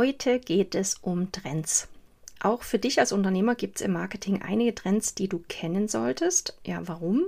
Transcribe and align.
Heute 0.00 0.38
geht 0.38 0.74
es 0.74 0.94
um 1.02 1.30
Trends. 1.30 1.86
Auch 2.40 2.62
für 2.62 2.78
dich 2.78 3.00
als 3.00 3.12
Unternehmer 3.12 3.54
gibt 3.54 3.76
es 3.76 3.82
im 3.82 3.92
Marketing 3.92 4.40
einige 4.40 4.74
Trends, 4.74 5.14
die 5.14 5.28
du 5.28 5.44
kennen 5.46 5.88
solltest. 5.88 6.58
Ja, 6.64 6.80
warum? 6.88 7.26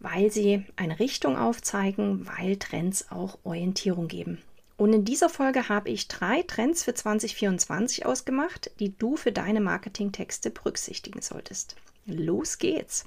Weil 0.00 0.32
sie 0.32 0.64
eine 0.74 0.98
Richtung 0.98 1.38
aufzeigen, 1.38 2.26
weil 2.26 2.56
Trends 2.56 3.12
auch 3.12 3.38
Orientierung 3.44 4.08
geben. 4.08 4.42
Und 4.76 4.94
in 4.94 5.04
dieser 5.04 5.28
Folge 5.28 5.68
habe 5.68 5.88
ich 5.90 6.08
drei 6.08 6.42
Trends 6.42 6.82
für 6.82 6.92
2024 6.92 8.04
ausgemacht, 8.04 8.72
die 8.80 8.98
du 8.98 9.16
für 9.16 9.30
deine 9.30 9.60
Marketingtexte 9.60 10.50
berücksichtigen 10.50 11.22
solltest. 11.22 11.76
Los 12.04 12.58
geht's! 12.58 13.04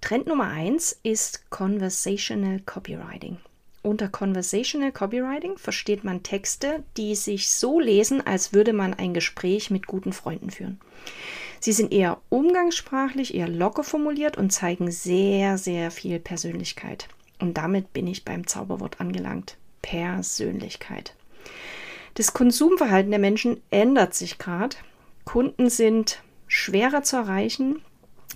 Trend 0.00 0.26
Nummer 0.26 0.48
eins 0.48 0.98
ist 1.04 1.48
Conversational 1.50 2.58
Copywriting. 2.66 3.38
Unter 3.86 4.08
Conversational 4.08 4.90
Copywriting 4.90 5.58
versteht 5.58 6.02
man 6.02 6.24
Texte, 6.24 6.82
die 6.96 7.14
sich 7.14 7.48
so 7.48 7.78
lesen, 7.78 8.20
als 8.20 8.52
würde 8.52 8.72
man 8.72 8.94
ein 8.94 9.14
Gespräch 9.14 9.70
mit 9.70 9.86
guten 9.86 10.12
Freunden 10.12 10.50
führen. 10.50 10.80
Sie 11.60 11.70
sind 11.70 11.92
eher 11.92 12.20
umgangssprachlich, 12.28 13.36
eher 13.36 13.46
locker 13.46 13.84
formuliert 13.84 14.36
und 14.36 14.50
zeigen 14.50 14.90
sehr, 14.90 15.56
sehr 15.56 15.92
viel 15.92 16.18
Persönlichkeit. 16.18 17.06
Und 17.38 17.58
damit 17.58 17.92
bin 17.92 18.08
ich 18.08 18.24
beim 18.24 18.48
Zauberwort 18.48 19.00
angelangt. 19.00 19.56
Persönlichkeit. 19.82 21.14
Das 22.14 22.32
Konsumverhalten 22.32 23.12
der 23.12 23.20
Menschen 23.20 23.62
ändert 23.70 24.16
sich 24.16 24.38
gerade. 24.38 24.76
Kunden 25.24 25.70
sind 25.70 26.24
schwerer 26.48 27.04
zu 27.04 27.14
erreichen, 27.14 27.82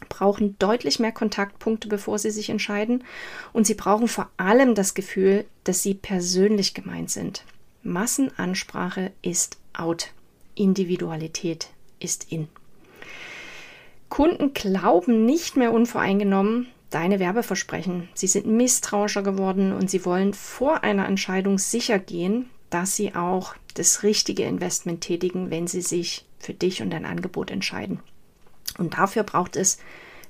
brauchen 0.09 0.57
deutlich 0.59 0.99
mehr 0.99 1.13
Kontaktpunkte, 1.13 1.89
bevor 1.89 2.19
sie 2.19 2.31
sich 2.31 2.51
entscheiden. 2.51 3.05
Und 3.53 3.67
sie 3.67 3.75
brauchen 3.75 4.09
vor 4.09 4.29
allem 4.37 4.75
das 4.75 4.95
Gefühl, 4.95 5.45
dass 5.65 5.83
sie 5.83 5.95
persönlich 5.95 6.75
gemeint 6.75 7.11
sind. 7.11 7.45
Massenansprache 7.83 9.13
ist 9.23 9.59
out. 9.73 10.13
Individualität 10.55 11.69
ist 11.99 12.31
in. 12.31 12.49
Kunden 14.09 14.53
glauben 14.53 15.25
nicht 15.25 15.57
mehr 15.57 15.73
unvoreingenommen 15.73 16.67
deine 16.91 17.21
Werbeversprechen. 17.21 18.09
Sie 18.15 18.27
sind 18.27 18.47
misstrauischer 18.47 19.23
geworden 19.23 19.73
und 19.73 19.89
sie 19.89 20.05
wollen 20.05 20.35
vor 20.35 20.83
einer 20.83 21.07
Entscheidung 21.07 21.59
sicher 21.59 21.99
gehen, 21.99 22.51
dass 22.69 22.97
sie 22.97 23.15
auch 23.15 23.55
das 23.75 24.03
richtige 24.03 24.43
Investment 24.43 25.01
tätigen, 25.01 25.51
wenn 25.51 25.67
sie 25.67 25.83
sich 25.83 26.27
für 26.39 26.53
dich 26.53 26.83
und 26.83 26.91
dein 26.91 27.05
Angebot 27.05 27.51
entscheiden. 27.51 28.01
Und 28.81 28.95
dafür 28.95 29.23
braucht 29.23 29.55
es 29.57 29.79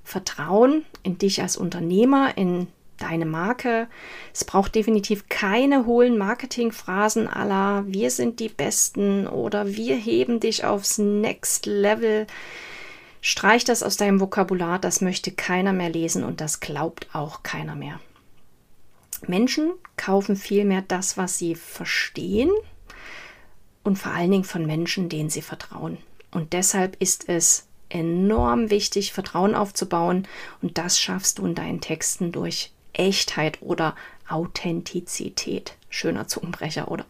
Vertrauen 0.05 0.85
in 1.03 1.19
dich 1.19 1.41
als 1.41 1.57
Unternehmer, 1.57 2.37
in 2.37 2.67
deine 2.99 3.25
Marke. 3.25 3.89
Es 4.35 4.45
braucht 4.45 4.75
definitiv 4.75 5.29
keine 5.29 5.87
hohlen 5.87 6.19
Marketingphrasen 6.19 7.29
aller 7.29 7.85
wir 7.87 8.11
sind 8.11 8.41
die 8.41 8.49
Besten 8.49 9.27
oder 9.27 9.69
wir 9.69 9.97
heben 9.97 10.41
dich 10.41 10.65
aufs 10.65 10.99
Next 10.99 11.67
Level. 11.67 12.27
Streich 13.23 13.65
das 13.65 13.83
aus 13.83 13.97
deinem 13.97 14.21
Vokabular, 14.21 14.79
das 14.79 15.01
möchte 15.01 15.31
keiner 15.31 15.73
mehr 15.73 15.91
lesen 15.91 16.25
und 16.25 16.41
das 16.41 16.61
glaubt 16.61 17.09
auch 17.13 17.43
keiner 17.43 17.77
mehr. 17.77 18.01
Menschen 19.27 19.73
kaufen 19.97 20.37
vielmehr 20.37 20.83
das, 20.83 21.17
was 21.17 21.39
sie 21.39 21.55
verstehen 21.55 22.51
und 23.83 23.99
vor 23.99 24.13
allen 24.13 24.31
Dingen 24.31 24.45
von 24.45 24.67
Menschen, 24.67 25.09
denen 25.09 25.31
sie 25.31 25.43
vertrauen. 25.43 25.99
Und 26.31 26.53
deshalb 26.53 26.97
ist 27.01 27.29
es 27.29 27.67
enorm 27.91 28.71
wichtig, 28.71 29.13
Vertrauen 29.13 29.55
aufzubauen. 29.55 30.27
Und 30.63 30.79
das 30.79 30.99
schaffst 30.99 31.39
du 31.39 31.47
in 31.47 31.55
deinen 31.55 31.81
Texten 31.81 32.33
durch 32.33 32.73
Echtheit 32.93 33.59
oder 33.61 33.95
Authentizität. 34.29 35.75
Schöner 35.89 36.29
Zungenbrecher, 36.29 36.91
oder? 36.91 37.05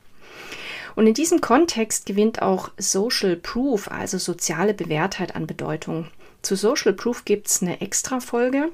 Und 0.97 1.07
in 1.07 1.15
diesem 1.15 1.41
Kontext 1.41 2.07
gewinnt 2.07 2.43
auch 2.43 2.71
Social 2.77 3.37
Proof, 3.37 3.91
also 3.91 4.19
soziale 4.19 4.75
Bewährtheit 4.75 5.37
an 5.37 5.47
Bedeutung. 5.47 6.09
Zu 6.43 6.57
Social 6.57 6.93
Proof 6.93 7.25
gibt 7.25 7.49
es 7.49 7.63
eine 7.63 7.81
extra 7.81 8.21
Folge, 8.21 8.71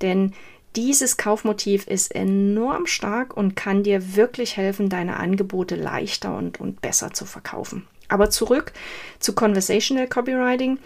denn 0.00 0.32
dieses 0.76 1.16
Kaufmotiv 1.16 1.86
ist 1.86 2.14
enorm 2.14 2.86
stark 2.86 3.36
und 3.36 3.56
kann 3.56 3.82
dir 3.82 4.14
wirklich 4.14 4.56
helfen, 4.56 4.88
deine 4.88 5.16
Angebote 5.16 5.74
leichter 5.74 6.36
und, 6.36 6.60
und 6.60 6.80
besser 6.80 7.12
zu 7.12 7.24
verkaufen. 7.24 7.86
Aber 8.08 8.30
zurück 8.30 8.72
zu 9.18 9.34
Conversational 9.34 10.06
Copywriting. 10.06 10.78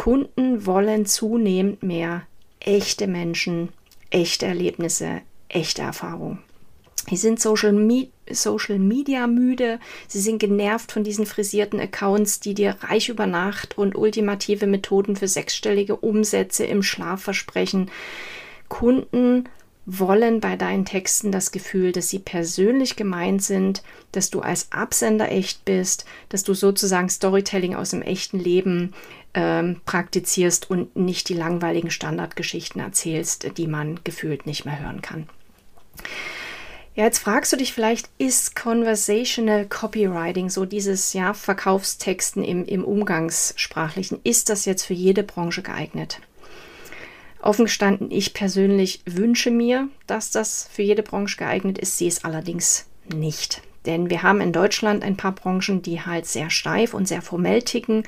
Kunden 0.00 0.64
wollen 0.64 1.04
zunehmend 1.04 1.82
mehr 1.82 2.22
echte 2.58 3.06
Menschen, 3.06 3.68
echte 4.08 4.46
Erlebnisse, 4.46 5.20
echte 5.50 5.82
Erfahrungen. 5.82 6.38
Sie 7.10 7.18
sind 7.18 7.38
Social, 7.38 7.74
Me 7.74 8.08
Social 8.30 8.78
Media 8.78 9.26
müde, 9.26 9.78
sie 10.08 10.20
sind 10.20 10.38
genervt 10.38 10.90
von 10.90 11.04
diesen 11.04 11.26
frisierten 11.26 11.78
Accounts, 11.78 12.40
die 12.40 12.54
dir 12.54 12.78
reich 12.80 13.10
über 13.10 13.26
Nacht 13.26 13.76
und 13.76 13.94
ultimative 13.94 14.66
Methoden 14.66 15.16
für 15.16 15.28
sechsstellige 15.28 15.96
Umsätze 15.96 16.64
im 16.64 16.82
Schlaf 16.82 17.20
versprechen. 17.20 17.90
Kunden 18.70 19.50
wollen 19.86 20.40
bei 20.40 20.56
deinen 20.56 20.84
Texten 20.84 21.32
das 21.32 21.52
Gefühl, 21.52 21.92
dass 21.92 22.08
sie 22.08 22.18
persönlich 22.18 22.96
gemeint 22.96 23.42
sind, 23.42 23.82
dass 24.12 24.30
du 24.30 24.40
als 24.40 24.70
Absender 24.72 25.30
echt 25.30 25.64
bist, 25.64 26.04
dass 26.28 26.42
du 26.42 26.54
sozusagen 26.54 27.08
Storytelling 27.08 27.74
aus 27.74 27.90
dem 27.90 28.02
echten 28.02 28.38
Leben 28.38 28.94
ähm, 29.34 29.80
praktizierst 29.86 30.70
und 30.70 30.94
nicht 30.96 31.28
die 31.28 31.34
langweiligen 31.34 31.90
Standardgeschichten 31.90 32.80
erzählst, 32.80 33.56
die 33.56 33.66
man 33.66 34.00
gefühlt 34.04 34.46
nicht 34.46 34.64
mehr 34.64 34.80
hören 34.80 35.02
kann. 35.02 35.28
Ja, 36.96 37.04
jetzt 37.04 37.20
fragst 37.20 37.52
du 37.52 37.56
dich 37.56 37.72
vielleicht, 37.72 38.10
ist 38.18 38.56
Conversational 38.56 39.66
Copywriting, 39.66 40.50
so 40.50 40.64
dieses 40.64 41.12
ja, 41.12 41.34
Verkaufstexten 41.34 42.42
im, 42.42 42.64
im 42.64 42.84
Umgangssprachlichen, 42.84 44.20
ist 44.24 44.50
das 44.50 44.64
jetzt 44.64 44.84
für 44.84 44.94
jede 44.94 45.22
Branche 45.22 45.62
geeignet? 45.62 46.20
Offen 47.42 47.64
gestanden, 47.64 48.10
ich 48.10 48.34
persönlich 48.34 49.02
wünsche 49.06 49.50
mir, 49.50 49.88
dass 50.06 50.30
das 50.30 50.68
für 50.70 50.82
jede 50.82 51.02
Branche 51.02 51.38
geeignet 51.38 51.78
ist, 51.78 51.96
sehe 51.96 52.08
es 52.08 52.24
allerdings 52.24 52.86
nicht. 53.12 53.62
Denn 53.86 54.10
wir 54.10 54.22
haben 54.22 54.42
in 54.42 54.52
Deutschland 54.52 55.02
ein 55.02 55.16
paar 55.16 55.32
Branchen, 55.32 55.80
die 55.80 56.02
halt 56.02 56.26
sehr 56.26 56.50
steif 56.50 56.92
und 56.92 57.08
sehr 57.08 57.22
formell 57.22 57.62
ticken 57.62 58.02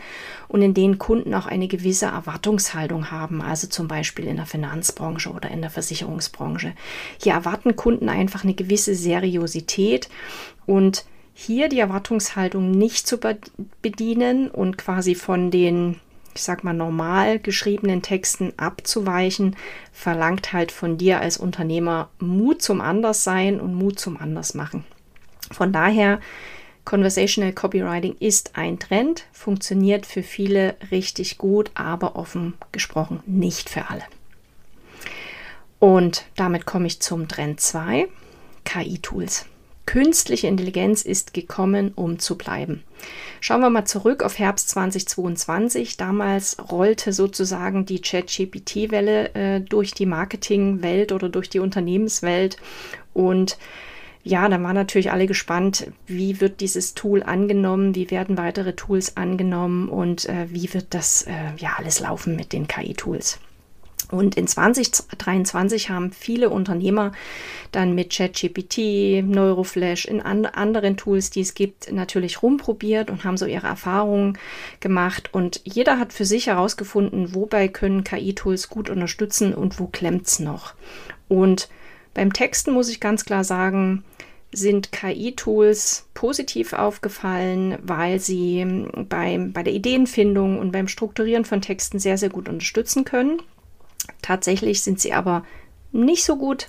und 0.48 0.60
in 0.60 0.74
denen 0.74 0.98
Kunden 0.98 1.32
auch 1.34 1.46
eine 1.46 1.66
gewisse 1.66 2.06
Erwartungshaltung 2.06 3.10
haben, 3.10 3.40
also 3.40 3.66
zum 3.68 3.88
Beispiel 3.88 4.26
in 4.26 4.36
der 4.36 4.44
Finanzbranche 4.44 5.30
oder 5.30 5.50
in 5.50 5.62
der 5.62 5.70
Versicherungsbranche. 5.70 6.74
Hier 7.22 7.32
erwarten 7.32 7.74
Kunden 7.74 8.10
einfach 8.10 8.44
eine 8.44 8.54
gewisse 8.54 8.94
Seriosität 8.94 10.10
und 10.66 11.06
hier 11.32 11.70
die 11.70 11.78
Erwartungshaltung 11.78 12.70
nicht 12.70 13.06
zu 13.06 13.18
bedienen 13.80 14.50
und 14.50 14.76
quasi 14.76 15.14
von 15.14 15.50
den 15.50 15.96
ich 16.34 16.42
sag 16.42 16.64
mal, 16.64 16.72
normal 16.72 17.38
geschriebenen 17.38 18.02
Texten 18.02 18.52
abzuweichen, 18.56 19.56
verlangt 19.92 20.52
halt 20.52 20.72
von 20.72 20.98
dir 20.98 21.20
als 21.20 21.36
Unternehmer 21.36 22.10
Mut 22.18 22.62
zum 22.62 22.80
Anderssein 22.80 23.60
und 23.60 23.74
Mut 23.74 23.98
zum 23.98 24.16
Andersmachen. 24.16 24.84
Von 25.50 25.72
daher, 25.72 26.20
Conversational 26.84 27.52
Copywriting 27.52 28.16
ist 28.18 28.56
ein 28.56 28.78
Trend, 28.78 29.26
funktioniert 29.32 30.04
für 30.04 30.22
viele 30.22 30.74
richtig 30.90 31.38
gut, 31.38 31.70
aber 31.74 32.16
offen 32.16 32.54
gesprochen 32.72 33.22
nicht 33.26 33.70
für 33.70 33.88
alle. 33.88 34.02
Und 35.78 36.24
damit 36.36 36.66
komme 36.66 36.86
ich 36.86 37.00
zum 37.00 37.28
Trend 37.28 37.60
2, 37.60 38.08
KI-Tools. 38.64 39.46
Künstliche 39.86 40.46
Intelligenz 40.46 41.02
ist 41.02 41.34
gekommen, 41.34 41.92
um 41.94 42.18
zu 42.18 42.38
bleiben. 42.38 42.84
Schauen 43.40 43.60
wir 43.60 43.70
mal 43.70 43.84
zurück 43.84 44.22
auf 44.22 44.38
Herbst 44.38 44.68
2022. 44.70 45.96
Damals 45.96 46.56
rollte 46.70 47.12
sozusagen 47.12 47.84
die 47.84 48.00
Chat-GPT-Welle 48.00 49.34
äh, 49.34 49.60
durch 49.60 49.92
die 49.92 50.06
Marketingwelt 50.06 51.10
oder 51.12 51.28
durch 51.28 51.50
die 51.50 51.58
Unternehmenswelt 51.58 52.58
und 53.12 53.58
ja, 54.24 54.48
dann 54.48 54.62
waren 54.62 54.76
natürlich 54.76 55.10
alle 55.10 55.26
gespannt, 55.26 55.88
wie 56.06 56.40
wird 56.40 56.60
dieses 56.60 56.94
Tool 56.94 57.24
angenommen, 57.24 57.96
wie 57.96 58.10
werden 58.10 58.38
weitere 58.38 58.74
Tools 58.74 59.16
angenommen 59.16 59.88
und 59.88 60.28
äh, 60.28 60.46
wie 60.48 60.72
wird 60.72 60.94
das 60.94 61.22
äh, 61.22 61.32
ja 61.58 61.72
alles 61.76 61.98
laufen 61.98 62.36
mit 62.36 62.52
den 62.52 62.68
KI-Tools. 62.68 63.40
Und 64.12 64.36
in 64.36 64.46
2023 64.46 65.88
haben 65.88 66.12
viele 66.12 66.50
Unternehmer 66.50 67.12
dann 67.72 67.94
mit 67.94 68.10
ChatGPT, 68.10 69.24
Neuroflash, 69.24 70.04
in 70.04 70.20
an 70.20 70.44
anderen 70.44 70.98
Tools, 70.98 71.30
die 71.30 71.40
es 71.40 71.54
gibt, 71.54 71.90
natürlich 71.90 72.42
rumprobiert 72.42 73.10
und 73.10 73.24
haben 73.24 73.38
so 73.38 73.46
ihre 73.46 73.68
Erfahrungen 73.68 74.38
gemacht. 74.80 75.30
Und 75.32 75.62
jeder 75.64 75.98
hat 75.98 76.12
für 76.12 76.26
sich 76.26 76.48
herausgefunden, 76.48 77.34
wobei 77.34 77.68
können 77.68 78.04
KI-Tools 78.04 78.68
gut 78.68 78.90
unterstützen 78.90 79.54
und 79.54 79.80
wo 79.80 79.86
klemmt 79.86 80.26
es 80.26 80.38
noch. 80.40 80.74
Und 81.28 81.70
beim 82.12 82.34
Texten 82.34 82.72
muss 82.72 82.90
ich 82.90 83.00
ganz 83.00 83.24
klar 83.24 83.44
sagen, 83.44 84.04
sind 84.52 84.92
KI-Tools 84.92 86.08
positiv 86.12 86.74
aufgefallen, 86.74 87.78
weil 87.82 88.20
sie 88.20 88.84
beim, 89.08 89.54
bei 89.54 89.62
der 89.62 89.72
Ideenfindung 89.72 90.58
und 90.58 90.72
beim 90.72 90.88
Strukturieren 90.88 91.46
von 91.46 91.62
Texten 91.62 91.98
sehr, 91.98 92.18
sehr 92.18 92.28
gut 92.28 92.50
unterstützen 92.50 93.04
können. 93.04 93.40
Tatsächlich 94.20 94.82
sind 94.82 95.00
sie 95.00 95.12
aber 95.12 95.44
nicht 95.92 96.24
so 96.24 96.36
gut 96.36 96.68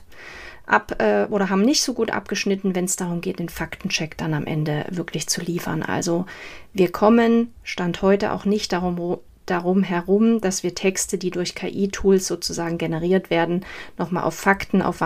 ab 0.65 0.95
äh, 0.99 1.25
oder 1.25 1.49
haben 1.49 1.61
nicht 1.61 1.81
so 1.81 1.93
gut 1.93 2.11
abgeschnitten, 2.11 2.75
wenn 2.75 2.85
es 2.85 2.95
darum 2.95 3.21
geht, 3.21 3.39
den 3.39 3.49
Faktencheck 3.49 4.17
dann 4.17 4.33
am 4.33 4.45
Ende 4.45 4.85
wirklich 4.89 5.27
zu 5.27 5.41
liefern. 5.41 5.83
Also 5.83 6.25
wir 6.73 6.91
kommen 6.91 7.53
Stand 7.63 8.01
heute 8.01 8.31
auch 8.31 8.45
nicht 8.45 8.71
darum, 8.71 9.17
darum 9.45 9.83
herum, 9.83 10.39
dass 10.39 10.63
wir 10.63 10.73
Texte, 10.73 11.17
die 11.17 11.31
durch 11.31 11.55
KI-Tools 11.55 12.27
sozusagen 12.27 12.77
generiert 12.77 13.29
werden, 13.29 13.65
nochmal 13.97 14.23
auf 14.23 14.35
Fakten, 14.35 14.81
auf 14.81 15.01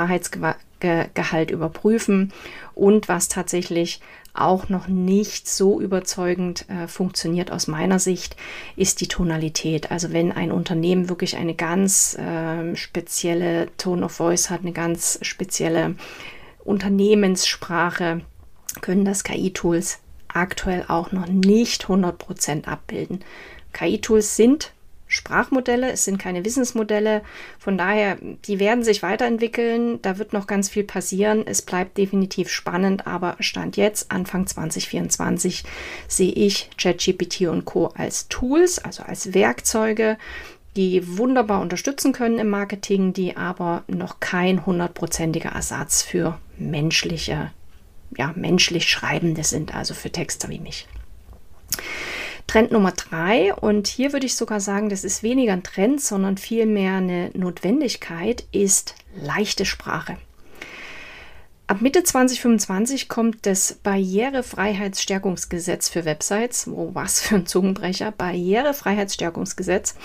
Wahrheitsgehalt 0.82 1.52
überprüfen 1.52 2.32
und 2.76 3.08
was 3.08 3.28
tatsächlich 3.28 4.02
auch 4.34 4.70
noch 4.70 4.88
nicht 4.88 5.50
so 5.50 5.82
überzeugend 5.82 6.70
äh, 6.70 6.88
funktioniert 6.88 7.52
aus 7.52 7.68
meiner 7.68 7.98
Sicht, 7.98 8.36
ist 8.76 9.02
die 9.02 9.08
Tonalität. 9.08 9.90
Also 9.90 10.14
wenn 10.14 10.32
ein 10.32 10.52
Unternehmen 10.52 11.10
wirklich 11.10 11.38
eine 11.38 11.56
ganz 11.56 12.16
äh, 12.20 12.76
spezielle 12.76 13.76
Tone 13.78 14.06
of 14.06 14.12
Voice 14.12 14.52
hat, 14.52 14.62
eine 14.62 14.74
ganz 14.74 15.18
spezielle 15.24 15.96
Unternehmenssprache, 16.64 18.22
können 18.82 19.06
das 19.06 19.24
KI-Tools 19.24 20.00
aktuell 20.28 20.86
auch 20.88 21.12
noch 21.12 21.26
nicht 21.28 21.86
100% 21.86 22.66
abbilden. 22.66 23.24
KI-Tools 23.74 24.36
sind 24.36 24.72
Sprachmodelle, 25.07 25.92
es 25.92 26.04
sind 26.04 26.18
keine 26.18 26.44
Wissensmodelle. 26.44 27.21
Von 27.59 27.77
daher, 27.77 28.18
die 28.45 28.59
werden 28.59 28.83
sich 28.83 29.04
weiterentwickeln. 29.04 30.01
Da 30.01 30.18
wird 30.18 30.33
noch 30.33 30.48
ganz 30.48 30.69
viel 30.69 30.83
passieren. 30.83 31.45
Es 31.45 31.62
bleibt 31.62 31.98
definitiv 31.98 32.50
spannend, 32.50 33.07
aber 33.07 33.38
Stand 33.39 33.77
jetzt, 33.77 34.12
Anfang 34.12 34.48
2024, 34.48 35.63
sehe 36.07 36.31
ich 36.31 36.69
ChatGPT 36.77 37.42
und 37.44 37.65
Co. 37.65 37.88
als 37.95 38.27
Tools, 38.27 38.80
also 38.80 39.04
als 39.04 39.33
Werkzeuge, 39.33 40.18
die 40.75 41.18
wunderbar 41.18 41.62
unterstützen 41.62 42.12
können 42.12 42.38
im 42.38 42.50
Marketing, 42.50 43.13
die 43.13 43.36
aber 43.36 43.83
noch 43.88 44.19
kein 44.19 44.65
hundertprozentiger 44.65 45.50
Ersatz 45.50 46.04
für 46.04 46.38
menschliche, 46.57 47.51
ja, 48.15 48.33
menschlich 48.36 48.89
Schreibende 48.89 49.44
sind, 49.44 49.74
also 49.74 49.94
für 49.94 50.12
Texter 50.12 50.50
wie 50.50 50.59
mich. 50.59 50.88
Trend 52.48 52.72
Nummer 52.72 52.94
drei, 52.94 53.54
und 53.54 53.88
hier 53.88 54.14
würde 54.14 54.26
ich 54.26 54.36
sogar 54.36 54.62
sagen, 54.62 54.90
das 54.90 55.04
ist 55.04 55.22
weniger 55.22 55.54
ein 55.54 55.62
Trend, 55.64 56.02
sondern 56.02 56.38
vielmehr 56.38 56.96
eine 56.96 57.30
Notwendigkeit, 57.34 58.46
ist 58.52 58.96
leichte 59.22 59.66
Sprache. 59.66 60.18
Ab 61.68 61.82
Mitte 61.82 62.04
2025 62.04 63.10
kommt 63.10 63.46
das 63.46 63.74
Barrierefreiheitsstärkungsgesetz 63.84 65.90
für 65.90 66.06
Websites. 66.06 66.66
Oh, 66.68 66.92
was 66.94 67.20
für 67.20 67.36
ein 67.36 67.46
Zungenbrecher. 67.46 68.14
Barrierefreiheitsstärkungsgesetz. 68.14 69.96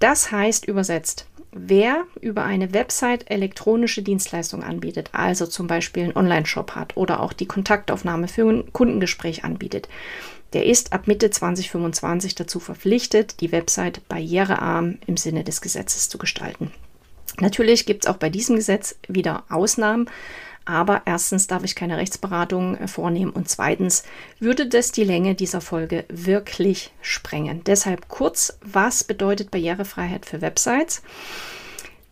Das 0.00 0.32
heißt 0.32 0.64
übersetzt, 0.64 1.28
wer 1.60 2.04
über 2.20 2.44
eine 2.44 2.72
Website 2.72 3.30
elektronische 3.30 4.02
Dienstleistungen 4.02 4.64
anbietet, 4.64 5.10
also 5.12 5.46
zum 5.46 5.66
Beispiel 5.66 6.04
einen 6.04 6.16
Online-Shop 6.16 6.74
hat 6.74 6.96
oder 6.96 7.20
auch 7.20 7.32
die 7.32 7.46
Kontaktaufnahme 7.46 8.28
für 8.28 8.48
ein 8.48 8.72
Kundengespräch 8.72 9.44
anbietet, 9.44 9.88
der 10.52 10.64
ist 10.64 10.92
ab 10.92 11.06
Mitte 11.06 11.30
2025 11.30 12.34
dazu 12.34 12.58
verpflichtet, 12.58 13.40
die 13.40 13.52
Website 13.52 14.08
barrierearm 14.08 14.98
im 15.06 15.16
Sinne 15.16 15.44
des 15.44 15.60
Gesetzes 15.60 16.08
zu 16.08 16.16
gestalten. 16.16 16.70
Natürlich 17.40 17.86
gibt 17.86 18.04
es 18.04 18.10
auch 18.10 18.16
bei 18.16 18.30
diesem 18.30 18.56
Gesetz 18.56 18.96
wieder 19.06 19.44
Ausnahmen, 19.48 20.08
aber 20.68 21.02
erstens 21.06 21.46
darf 21.46 21.64
ich 21.64 21.74
keine 21.74 21.96
Rechtsberatung 21.96 22.76
äh, 22.76 22.88
vornehmen 22.88 23.32
und 23.32 23.48
zweitens 23.48 24.02
würde 24.38 24.66
das 24.66 24.92
die 24.92 25.04
Länge 25.04 25.34
dieser 25.34 25.62
Folge 25.62 26.04
wirklich 26.08 26.92
sprengen. 27.00 27.64
Deshalb 27.64 28.08
kurz, 28.08 28.58
was 28.60 29.02
bedeutet 29.02 29.50
Barrierefreiheit 29.50 30.26
für 30.26 30.42
Websites? 30.42 31.02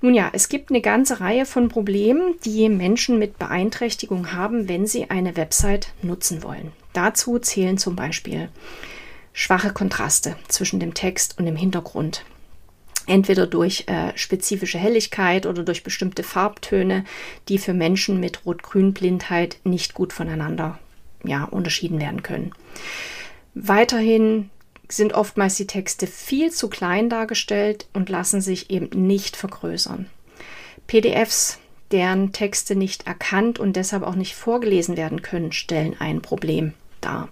Nun 0.01 0.15
ja, 0.15 0.31
es 0.33 0.49
gibt 0.49 0.71
eine 0.71 0.81
ganze 0.81 1.21
Reihe 1.21 1.45
von 1.45 1.69
Problemen, 1.69 2.35
die 2.45 2.69
Menschen 2.69 3.19
mit 3.19 3.39
Beeinträchtigung 3.39 4.33
haben, 4.33 4.69
wenn 4.69 4.87
sie 4.87 5.11
eine 5.11 5.37
Website 5.37 5.93
nutzen 6.03 6.43
wollen. 6.43 6.73
Dazu 6.95 7.39
zählen 7.39 7.77
zum 7.77 7.95
Beispiel 7.95 8.49
schwache 9.35 9.73
Kontraste 9.73 10.37
zwischen 10.49 10.81
dem 10.81 10.95
Text 10.95 11.39
und 11.39 11.45
dem 11.45 11.57
Hintergrund. 11.57 12.25
Entweder 13.07 13.47
durch 13.47 13.85
äh, 13.87 14.13
spezifische 14.17 14.79
Helligkeit 14.79 15.47
oder 15.47 15.63
durch 15.63 15.85
bestimmte 15.85 16.23
Farbtöne, 16.23 17.05
die 17.49 17.59
für 17.59 17.73
Menschen 17.73 18.19
mit 18.19 18.45
Rot-Grün-Blindheit 18.45 19.59
nicht 19.65 19.95
gut 19.95 20.13
voneinander 20.13 20.79
ja, 21.25 21.45
unterschieden 21.45 22.01
werden 22.01 22.23
können. 22.23 22.53
Weiterhin 23.55 24.51
sind 24.89 25.15
oftmals 25.15 25.57
die 25.57 25.67
Texte 25.67 26.07
viel 26.07 26.51
zu 26.51 26.69
klein 26.69 27.09
dargestellt 27.09 27.87
und 27.93 28.09
lassen 28.09 28.41
sich 28.41 28.71
eben 28.71 29.07
nicht 29.07 29.37
vergrößern. 29.37 30.07
PDFs, 30.87 31.59
deren 31.91 32.33
Texte 32.33 32.77
nicht 32.77 33.07
erkannt 33.07 33.59
und 33.59 33.77
deshalb 33.77 34.03
auch 34.03 34.15
nicht 34.15 34.35
vorgelesen 34.35 34.97
werden 34.97 35.23
können, 35.23 35.53
stellen 35.53 35.97
ein 35.99 36.23
Problem 36.23 36.75
dar. 37.07 37.29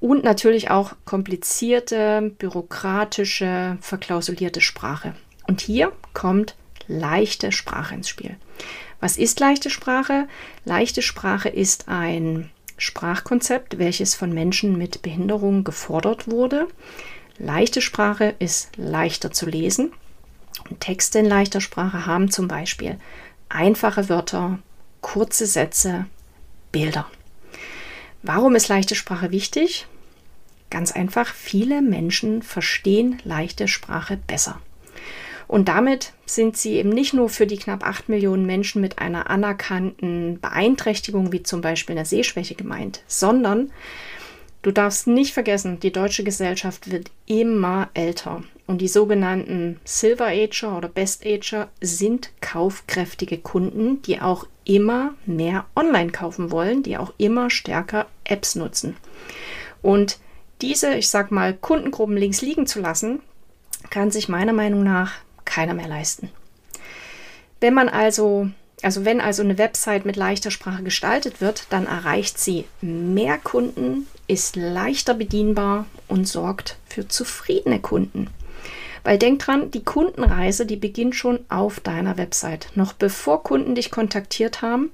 Und 0.00 0.24
natürlich 0.24 0.70
auch 0.70 0.94
komplizierte, 1.04 2.32
bürokratische, 2.38 3.76
verklausulierte 3.80 4.60
Sprache. 4.60 5.14
Und 5.46 5.60
hier 5.60 5.92
kommt 6.14 6.56
leichte 6.88 7.52
Sprache 7.52 7.94
ins 7.94 8.08
Spiel. 8.08 8.36
Was 9.00 9.16
ist 9.16 9.40
leichte 9.40 9.70
Sprache? 9.70 10.26
Leichte 10.64 11.02
Sprache 11.02 11.48
ist 11.48 11.88
ein 11.88 12.50
Sprachkonzept, 12.76 13.78
welches 13.78 14.14
von 14.14 14.32
Menschen 14.32 14.76
mit 14.76 15.02
Behinderung 15.02 15.64
gefordert 15.64 16.30
wurde. 16.30 16.66
Leichte 17.38 17.80
Sprache 17.80 18.34
ist 18.38 18.76
leichter 18.76 19.30
zu 19.30 19.46
lesen. 19.46 19.92
Und 20.68 20.80
Texte 20.80 21.18
in 21.18 21.26
leichter 21.26 21.60
Sprache 21.60 22.06
haben 22.06 22.30
zum 22.30 22.48
Beispiel 22.48 22.98
einfache 23.48 24.08
Wörter, 24.08 24.58
kurze 25.00 25.46
Sätze, 25.46 26.06
Bilder. 26.72 27.06
Warum 28.22 28.54
ist 28.54 28.68
leichte 28.68 28.94
Sprache 28.94 29.30
wichtig? 29.30 29.86
Ganz 30.68 30.92
einfach, 30.92 31.34
viele 31.34 31.82
Menschen 31.82 32.42
verstehen 32.42 33.20
leichte 33.24 33.66
Sprache 33.66 34.18
besser. 34.26 34.60
Und 35.48 35.66
damit 35.66 36.12
sind 36.26 36.56
sie 36.56 36.74
eben 36.74 36.90
nicht 36.90 37.12
nur 37.12 37.28
für 37.28 37.46
die 37.46 37.56
knapp 37.56 37.84
8 37.84 38.08
Millionen 38.08 38.46
Menschen 38.46 38.80
mit 38.80 39.00
einer 39.00 39.30
anerkannten 39.30 40.38
Beeinträchtigung, 40.40 41.32
wie 41.32 41.42
zum 41.42 41.60
Beispiel 41.60 41.96
einer 41.96 42.04
Sehschwäche 42.04 42.54
gemeint, 42.54 43.02
sondern 43.08 43.72
du 44.62 44.70
darfst 44.70 45.08
nicht 45.08 45.34
vergessen, 45.34 45.80
die 45.80 45.90
deutsche 45.90 46.22
Gesellschaft 46.22 46.92
wird 46.92 47.10
immer 47.26 47.88
älter. 47.94 48.44
Und 48.68 48.80
die 48.80 48.86
sogenannten 48.86 49.80
Silver 49.84 50.28
Ager 50.28 50.76
oder 50.76 50.88
Best 50.88 51.26
Ager 51.26 51.68
sind 51.80 52.30
kaufkräftige 52.40 53.38
Kunden, 53.38 54.02
die 54.02 54.20
auch 54.20 54.46
immer 54.70 55.14
mehr 55.26 55.64
online 55.74 56.12
kaufen 56.12 56.52
wollen, 56.52 56.84
die 56.84 56.96
auch 56.96 57.12
immer 57.18 57.50
stärker 57.50 58.06
Apps 58.22 58.54
nutzen. 58.54 58.96
Und 59.82 60.18
diese, 60.60 60.94
ich 60.94 61.08
sag 61.08 61.32
mal, 61.32 61.54
Kundengruppen 61.54 62.16
links 62.16 62.40
liegen 62.40 62.66
zu 62.68 62.80
lassen, 62.80 63.20
kann 63.90 64.12
sich 64.12 64.28
meiner 64.28 64.52
Meinung 64.52 64.84
nach 64.84 65.14
keiner 65.44 65.74
mehr 65.74 65.88
leisten. 65.88 66.30
Wenn 67.58 67.74
man 67.74 67.88
also, 67.88 68.48
also 68.80 69.04
wenn 69.04 69.20
also 69.20 69.42
eine 69.42 69.58
Website 69.58 70.04
mit 70.04 70.14
leichter 70.14 70.52
Sprache 70.52 70.84
gestaltet 70.84 71.40
wird, 71.40 71.66
dann 71.70 71.86
erreicht 71.86 72.38
sie 72.38 72.66
mehr 72.80 73.38
Kunden, 73.38 74.06
ist 74.28 74.54
leichter 74.54 75.14
bedienbar 75.14 75.86
und 76.06 76.28
sorgt 76.28 76.76
für 76.86 77.08
zufriedene 77.08 77.80
Kunden. 77.80 78.28
Weil 79.04 79.18
denk 79.18 79.40
dran, 79.40 79.70
die 79.70 79.84
Kundenreise, 79.84 80.66
die 80.66 80.76
beginnt 80.76 81.14
schon 81.14 81.40
auf 81.48 81.80
deiner 81.80 82.16
Website. 82.16 82.68
Noch 82.74 82.92
bevor 82.92 83.42
Kunden 83.42 83.74
dich 83.74 83.90
kontaktiert 83.90 84.62
haben, 84.62 84.90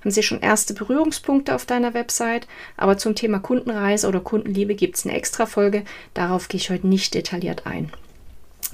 haben 0.00 0.10
sie 0.10 0.22
schon 0.22 0.40
erste 0.40 0.74
Berührungspunkte 0.74 1.54
auf 1.54 1.66
deiner 1.66 1.94
Website. 1.94 2.46
Aber 2.76 2.98
zum 2.98 3.14
Thema 3.14 3.38
Kundenreise 3.38 4.08
oder 4.08 4.20
Kundenliebe 4.20 4.74
gibt 4.74 4.96
es 4.96 5.04
eine 5.04 5.16
extra 5.16 5.46
Folge. 5.46 5.84
Darauf 6.14 6.48
gehe 6.48 6.58
ich 6.58 6.70
heute 6.70 6.86
nicht 6.86 7.14
detailliert 7.14 7.66
ein. 7.66 7.90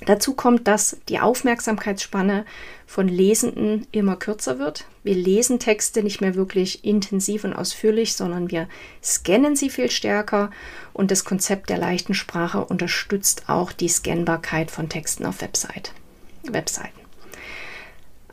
Dazu 0.07 0.35
kommt, 0.35 0.67
dass 0.67 0.97
die 1.09 1.21
Aufmerksamkeitsspanne 1.21 2.45
von 2.87 3.09
Lesenden 3.09 3.87
immer 3.93 4.17
kürzer 4.17 4.59
wird. 4.59 4.87
Wir 5.03 5.15
lesen 5.15 5.59
Texte 5.59 6.03
nicht 6.03 6.21
mehr 6.21 6.35
wirklich 6.35 6.85
intensiv 6.85 7.45
und 7.45 7.53
ausführlich, 7.53 8.15
sondern 8.15 8.51
wir 8.51 8.69
scannen 9.03 9.57
sie 9.57 9.71
viel 9.71 9.91
stärker 9.91 10.51
und 10.93 11.11
das 11.11 11.25
Konzept 11.25 11.71
der 11.71 11.79
leichten 11.79 12.15
Sprache 12.15 12.65
unterstützt 12.65 13.45
auch 13.49 13.73
die 13.73 13.89
Scannbarkeit 13.89 14.71
von 14.71 14.89
Texten 14.89 15.27
auf 15.27 15.41
Website, 15.41 15.93
Webseiten. 16.45 17.01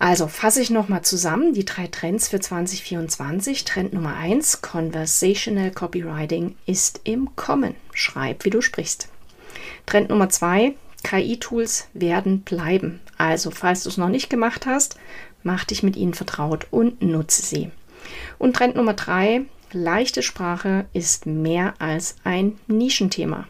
Also 0.02 0.28
fasse 0.28 0.64
ich 0.64 0.72
nochmal 0.72 1.04
zusammen 1.04 1.54
die 1.54 1.64
drei 1.64 1.86
Trends 1.86 2.28
für 2.28 2.40
2024. 2.40 3.66
Trend 3.66 3.94
Nummer 3.94 4.16
eins: 4.16 4.64
Conversational 4.64 5.70
Copywriting 5.70 6.56
ist 6.66 7.02
im 7.04 7.36
Kommen. 7.36 7.76
Schreib, 7.94 8.44
wie 8.44 8.50
du 8.50 8.62
sprichst. 8.62 9.10
Trend 9.86 10.10
Nummer 10.10 10.30
zwei: 10.30 10.74
KI-Tools 11.04 11.88
werden 11.94 12.42
bleiben. 12.42 13.00
Also, 13.18 13.52
falls 13.52 13.84
du 13.84 13.90
es 13.90 13.98
noch 13.98 14.10
nicht 14.10 14.30
gemacht 14.30 14.66
hast, 14.66 14.98
mach 15.44 15.66
dich 15.66 15.84
mit 15.84 15.96
ihnen 15.96 16.14
vertraut 16.14 16.68
und 16.72 17.02
nutze 17.02 17.42
sie. 17.42 17.72
Und 18.38 18.56
Trend 18.56 18.76
Nummer 18.76 18.94
drei: 18.94 19.42
Leichte 19.72 20.22
Sprache 20.22 20.86
ist 20.94 21.26
mehr 21.26 21.74
als 21.80 22.16
ein 22.24 22.58
Nischenthema. 22.68 23.48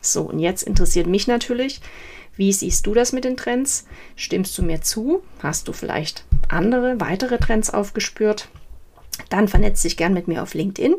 So, 0.00 0.22
und 0.22 0.38
jetzt 0.38 0.62
interessiert 0.62 1.06
mich 1.06 1.26
natürlich, 1.26 1.80
wie 2.36 2.52
siehst 2.52 2.86
du 2.86 2.94
das 2.94 3.12
mit 3.12 3.24
den 3.24 3.36
Trends? 3.36 3.86
Stimmst 4.16 4.56
du 4.56 4.62
mir 4.62 4.80
zu? 4.80 5.22
Hast 5.42 5.68
du 5.68 5.72
vielleicht 5.72 6.24
andere, 6.48 6.98
weitere 7.00 7.38
Trends 7.38 7.70
aufgespürt? 7.70 8.48
Dann 9.28 9.48
vernetz 9.48 9.82
dich 9.82 9.96
gern 9.96 10.14
mit 10.14 10.28
mir 10.28 10.42
auf 10.42 10.54
LinkedIn, 10.54 10.94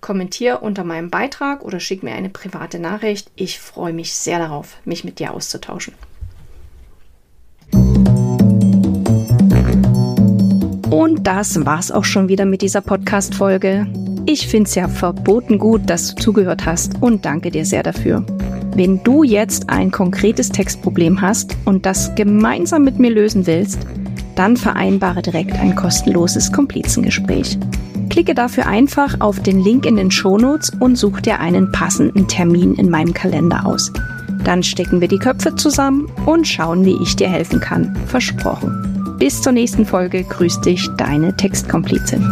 kommentier 0.00 0.62
unter 0.62 0.84
meinem 0.84 1.10
Beitrag 1.10 1.64
oder 1.64 1.80
schick 1.80 2.02
mir 2.02 2.12
eine 2.12 2.28
private 2.28 2.78
Nachricht. 2.78 3.30
Ich 3.36 3.58
freue 3.58 3.92
mich 3.92 4.14
sehr 4.14 4.38
darauf, 4.38 4.76
mich 4.84 5.04
mit 5.04 5.18
dir 5.18 5.32
auszutauschen. 5.32 5.94
Und 10.90 11.26
das 11.26 11.64
war's 11.66 11.90
auch 11.90 12.04
schon 12.04 12.28
wieder 12.28 12.44
mit 12.44 12.62
dieser 12.62 12.80
Podcast-Folge. 12.80 13.86
Ich 14.26 14.46
finde 14.46 14.68
es 14.68 14.74
ja 14.74 14.88
verboten 14.88 15.58
gut, 15.58 15.82
dass 15.90 16.14
du 16.14 16.22
zugehört 16.22 16.66
hast 16.66 17.02
und 17.02 17.24
danke 17.24 17.50
dir 17.50 17.64
sehr 17.64 17.82
dafür. 17.82 18.24
Wenn 18.76 19.02
du 19.02 19.22
jetzt 19.22 19.70
ein 19.70 19.90
konkretes 19.90 20.50
Textproblem 20.50 21.20
hast 21.20 21.56
und 21.64 21.84
das 21.84 22.14
gemeinsam 22.14 22.84
mit 22.84 22.98
mir 22.98 23.10
lösen 23.10 23.46
willst, 23.46 23.80
dann 24.36 24.56
vereinbare 24.56 25.22
direkt 25.22 25.52
ein 25.58 25.74
kostenloses 25.74 26.52
Komplizengespräch. 26.52 27.58
Klicke 28.10 28.34
dafür 28.34 28.66
einfach 28.66 29.20
auf 29.20 29.40
den 29.40 29.60
Link 29.60 29.86
in 29.86 29.96
den 29.96 30.10
Shownotes 30.10 30.70
und 30.78 30.96
such 30.96 31.20
dir 31.20 31.40
einen 31.40 31.72
passenden 31.72 32.28
Termin 32.28 32.74
in 32.74 32.90
meinem 32.90 33.14
Kalender 33.14 33.66
aus. 33.66 33.92
Dann 34.44 34.62
stecken 34.62 35.00
wir 35.00 35.08
die 35.08 35.18
Köpfe 35.18 35.54
zusammen 35.56 36.10
und 36.26 36.46
schauen, 36.46 36.84
wie 36.84 37.02
ich 37.02 37.16
dir 37.16 37.28
helfen 37.28 37.60
kann. 37.60 37.96
Versprochen. 38.06 39.16
Bis 39.18 39.40
zur 39.40 39.52
nächsten 39.52 39.86
Folge. 39.86 40.22
Grüß 40.24 40.60
dich, 40.60 40.88
deine 40.96 41.34
Textkomplizin. 41.36 42.22